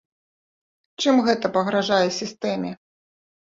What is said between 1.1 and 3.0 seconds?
гэта пагражае сістэме?